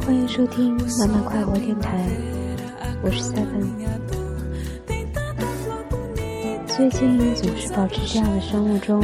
[0.00, 2.08] 欢迎收听慢慢快活电台，
[3.02, 3.66] 我是 Seven。
[6.66, 9.02] 最近总是保持这样的生物钟：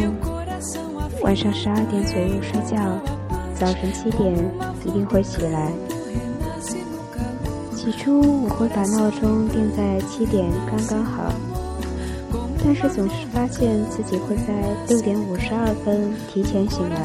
[1.21, 2.99] 晚上十二点左右睡觉，
[3.55, 4.35] 早晨七点
[4.83, 5.71] 一定会起来。
[7.77, 11.31] 起初我会把闹钟定在七点，刚刚好。
[12.65, 14.53] 但是总是发现自己会在
[14.89, 17.03] 六点五十二分提前醒来。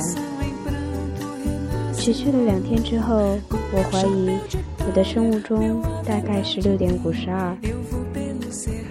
[1.93, 3.37] 持续了两天之后，
[3.71, 4.37] 我怀疑
[4.85, 7.55] 我的生物钟大概是六点五十二。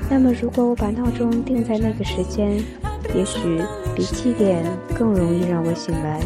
[0.09, 2.57] 那么如果我把闹钟定在那个时间，
[3.15, 3.61] 也许
[3.95, 6.21] 比七点更容易让我醒来。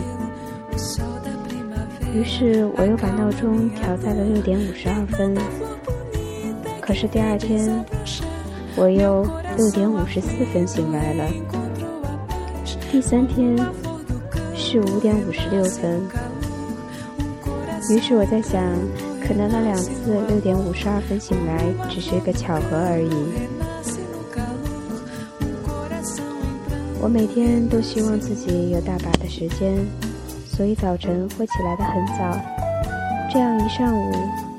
[2.15, 5.37] 于是我又把闹钟调在了六点五十二分，
[6.81, 7.85] 可是第二天
[8.77, 9.27] 我又
[9.57, 11.25] 六点五十四分醒来了。
[12.91, 13.57] 第三天
[14.55, 16.03] 是五点五十六分。
[17.91, 18.63] 于是我在想，
[19.27, 19.93] 可能那两次
[20.29, 23.11] 六点五十二分醒来只是个巧合而已。
[27.01, 29.77] 我每天都希望自己有大把的时间。
[30.47, 32.39] 所以早晨会起来的很早，
[33.31, 34.13] 这样一上午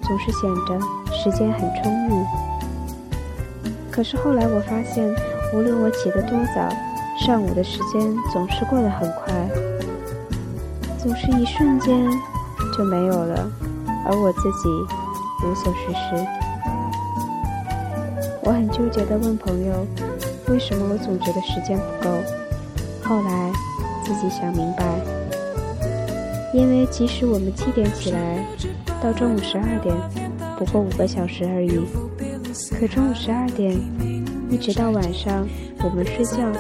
[0.04, 0.80] 总是显得
[1.12, 2.47] 时间很充裕。
[3.98, 5.12] 可是后来我发现，
[5.56, 6.70] 无论我起得多早，
[7.20, 9.34] 上午的时间总是过得很快，
[11.00, 12.08] 总是一瞬间
[12.78, 13.50] 就没有了，
[14.06, 14.70] 而我自己
[15.44, 16.28] 无所事事。
[18.44, 19.84] 我很纠结地问朋友，
[20.50, 22.12] 为什么我总觉得时间不够？
[23.04, 23.52] 后来
[24.06, 24.86] 自己想明白。
[26.54, 28.46] 因为即使我们七点起来，
[29.02, 29.96] 到中午十二点，
[30.56, 31.82] 不过五个小时而已。
[32.80, 33.80] 可中午十二点
[34.50, 35.48] 一直到晚上
[35.84, 36.52] 我们睡觉，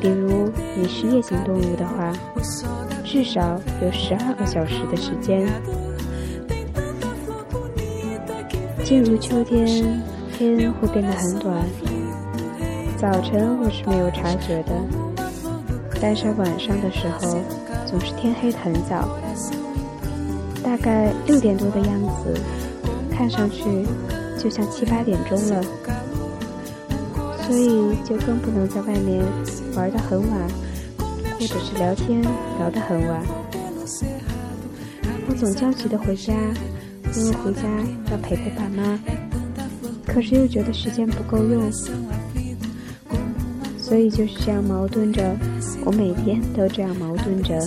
[0.00, 2.12] 比如你是夜行动物的话，
[3.04, 5.46] 至少有十二个小时的时间。
[8.84, 9.66] 进入秋天，
[10.36, 11.64] 天会变得很短。
[12.96, 14.72] 早晨我是没有察觉的，
[16.00, 17.40] 但是晚上的时候。
[17.84, 19.18] 总是天黑的很早，
[20.62, 22.40] 大概六点多的样子，
[23.10, 23.62] 看上去
[24.42, 25.62] 就像七八点钟了，
[27.46, 29.24] 所以就更不能在外面
[29.76, 30.48] 玩得很晚，
[31.38, 32.20] 或者是聊天
[32.58, 33.22] 聊得很晚。
[35.28, 36.32] 我总焦急的回家，
[37.14, 37.62] 因为回家
[38.10, 38.98] 要陪陪爸妈，
[40.04, 41.70] 可是又觉得时间不够用，
[43.78, 45.36] 所以就是这样矛盾着。
[45.84, 47.64] 我每天都这样矛盾着。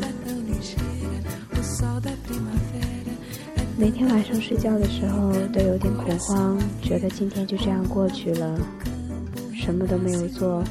[3.77, 8.57] 每天晚上睡觉的时候都有点恐慌，觉得今天就这样过去了，
[9.53, 10.63] 什么都没有做，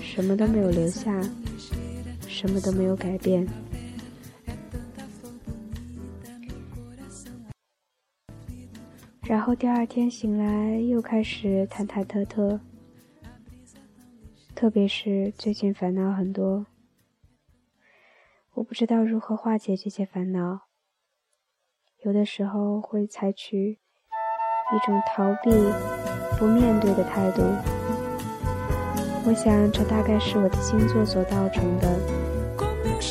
[0.00, 1.20] 什么都没有留下，
[2.26, 3.46] 什么都没有改变。
[9.22, 12.58] 然后第二天醒来又开始忐忐忑忑，
[14.54, 16.64] 特别是最近烦恼很多，
[18.54, 20.65] 我不知道如何化解这些烦恼。
[22.04, 25.50] 有的时候会采取一种逃避、
[26.38, 27.42] 不面对的态度。
[29.24, 31.88] 我想，这大概是我的星座所造成的。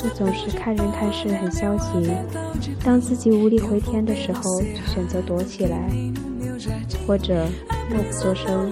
[0.04, 2.12] 我总是看人看事很消极，
[2.86, 5.90] 当自己无力回天的时候，就选择躲起来，
[7.08, 7.48] 或者
[7.90, 8.72] 默不作声。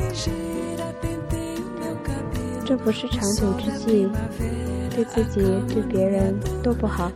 [2.64, 4.08] 这不是长久之计，
[4.96, 7.12] 对自己、对别人都不好。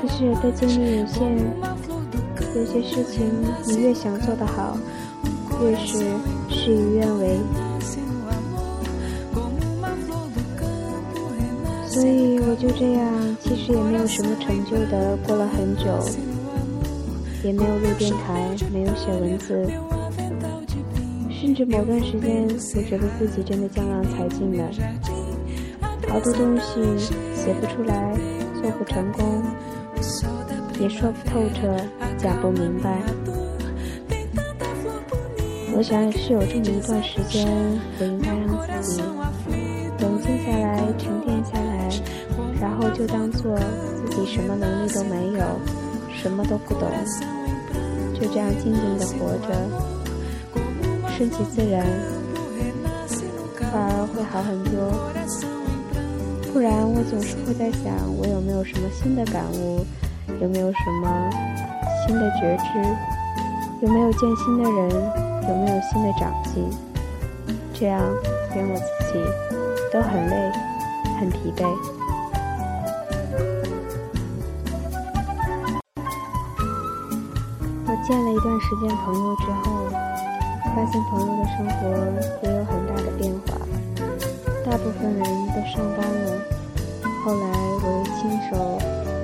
[0.00, 1.20] 可是人的精力有限，
[2.54, 3.30] 有些事情
[3.66, 4.76] 你越想做得好，
[5.62, 5.98] 越是
[6.48, 7.38] 事与愿违。
[11.86, 15.84] 所以我就这样，其实也没有什么成就的过了很久，
[17.44, 19.70] 也没有录电台，没有写文字，
[21.30, 24.70] 甚至某段时间，我觉得自己真的江郎才尽了，
[26.12, 26.98] 好多东西
[27.34, 28.12] 写不出来，
[28.60, 29.42] 做不成功。
[30.78, 31.74] 也说不透彻，
[32.18, 33.00] 讲不明白。
[35.74, 37.48] 我想也是有这么一段时间，
[37.98, 39.02] 我应该让自己
[40.00, 41.88] 冷静下来、沉淀下来，
[42.60, 43.56] 然后就当做
[44.04, 45.46] 自己什么能力都没有，
[46.14, 46.90] 什么都不懂，
[48.12, 49.48] 就这样静静的活着，
[51.16, 51.86] 顺其自然，
[53.72, 54.92] 反而会好很多。
[56.52, 59.84] 不然我总是会在想，我有没有什么新的感悟。
[60.40, 61.30] 有没有什么
[62.06, 62.64] 新的觉知？
[63.80, 64.90] 有没有见新的人？
[65.48, 66.68] 有没有新的长进？
[67.74, 68.00] 这样
[68.54, 69.18] 连我自己
[69.92, 70.52] 都很累，
[71.18, 71.64] 很疲惫。
[77.86, 79.90] 我见了一段时间朋友之后，
[80.74, 81.88] 发现朋友的生活
[82.42, 83.54] 也有很大的变化，
[84.64, 86.01] 大部分人都上班。
[87.24, 87.46] 后来
[87.82, 88.20] 我又亲
[88.50, 88.50] 手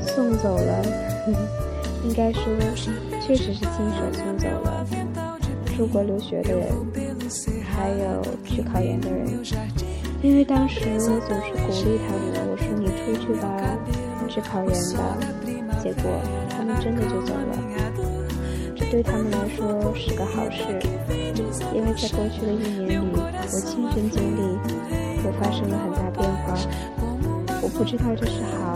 [0.06, 0.84] 送走了，
[2.06, 2.42] 应该说，
[3.20, 4.86] 确实是亲手送走了
[5.66, 6.68] 出国留学的人。
[7.64, 9.26] 还有去考研的人，
[10.22, 13.46] 因为当时我总是鼓励他们，我说你出去吧，
[14.28, 15.18] 去考研吧。
[15.82, 16.10] 结果
[16.48, 17.58] 他们真的就走了，
[18.76, 20.62] 这对他们来说是个好事，
[21.74, 24.40] 因为在过去的一年里，我亲身经历，
[25.24, 26.07] 我发生了很大。
[27.78, 28.74] 不知道这是好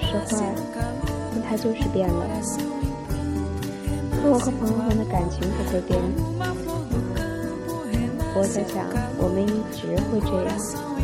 [0.00, 0.54] 是坏，
[1.32, 2.24] 但它就是变了。
[4.12, 6.00] 可我和朋友们的感情不会变。
[8.36, 8.86] 我在想，
[9.18, 10.56] 我们一直会这样，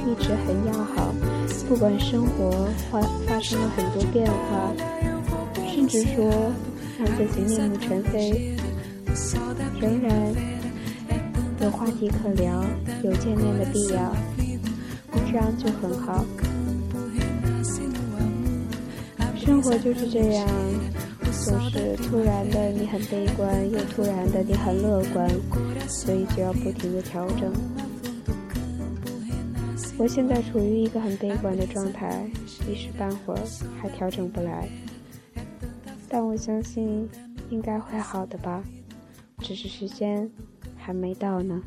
[0.06, 1.12] 一直很要好，
[1.68, 4.72] 不管生活发发生了很多变化，
[5.74, 6.30] 甚至说
[7.00, 8.54] 让自己面目全非，
[9.80, 10.32] 仍然
[11.60, 12.64] 有话题可聊，
[13.02, 14.14] 有见面的必要，
[15.28, 16.24] 这样就很好。
[19.50, 20.48] 生活就是这样。
[21.44, 25.28] 总是突然的你很悲观，又突然的你很乐观，
[25.88, 27.52] 所以就要不停的调整。
[29.98, 32.30] 我现在处于一个很悲观的状态，
[32.70, 33.40] 一时半会儿
[33.82, 34.68] 还调整不来，
[36.08, 37.08] 但我相信
[37.50, 38.62] 应该会好的吧，
[39.38, 40.30] 只是时间
[40.76, 41.60] 还没到呢。